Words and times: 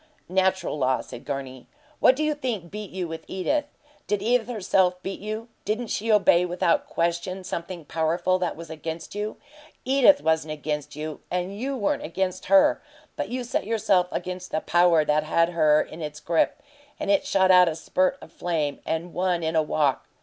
"Natural 0.29 0.79
law," 0.79 1.01
said 1.01 1.25
Gurney. 1.25 1.67
"What 1.99 2.15
do 2.15 2.23
you 2.23 2.33
think 2.33 2.71
beat 2.71 2.89
you 2.89 3.07
with 3.07 3.23
Edith? 3.27 3.65
Did 4.07 4.23
Edith, 4.23 4.47
herself, 4.47 4.99
beat 5.03 5.19
you? 5.19 5.47
Didn't 5.63 5.91
she 5.91 6.11
obey 6.11 6.43
without 6.43 6.87
question 6.87 7.43
something 7.43 7.85
powerful 7.85 8.39
that 8.39 8.55
was 8.55 8.71
against 8.71 9.13
you? 9.13 9.37
EDITH 9.85 10.21
wasn't 10.21 10.53
against 10.53 10.95
you, 10.95 11.19
and 11.29 11.55
you 11.55 11.77
weren't 11.77 12.01
against 12.01 12.45
HER, 12.47 12.81
but 13.15 13.29
you 13.29 13.43
set 13.43 13.67
yourself 13.67 14.07
against 14.09 14.49
the 14.49 14.61
power 14.61 15.05
that 15.05 15.23
had 15.23 15.49
her 15.49 15.83
in 15.83 16.01
its 16.01 16.19
grip, 16.19 16.63
and 16.99 17.11
it 17.11 17.23
shot 17.27 17.51
out 17.51 17.67
a 17.69 17.75
spurt 17.75 18.17
of 18.23 18.31
flame 18.31 18.79
and 18.87 19.13
won 19.13 19.43
in 19.43 19.55
a 19.55 19.61
walk! 19.61 20.07